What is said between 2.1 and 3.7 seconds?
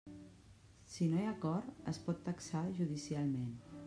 taxar judicialment.